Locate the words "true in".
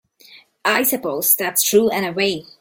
1.61-2.03